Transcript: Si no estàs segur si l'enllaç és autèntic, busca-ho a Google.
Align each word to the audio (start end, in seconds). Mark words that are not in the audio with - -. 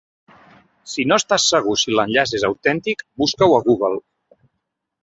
Si 0.93 1.05
no 1.11 1.19
estàs 1.23 1.45
segur 1.53 1.75
si 1.83 1.95
l'enllaç 1.99 2.35
és 2.41 2.49
autèntic, 2.51 3.07
busca-ho 3.25 3.61
a 3.61 3.65
Google. 3.71 4.03